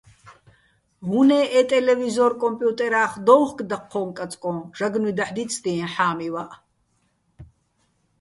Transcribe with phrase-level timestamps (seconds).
[1.17, 6.51] უ̂ნე ე ტელევიზორ-კომპიუტერა́ხ დოუხკო̆ დაჴჴოჼ-კაწკოჼ, ჟაგნუ́ჲ დაჰ̦ დიცდიეჼ ჰ̦ა́მივაჸ.